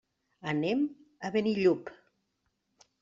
Anem 0.53 0.81
a 1.29 1.31
Benillup. 1.37 1.93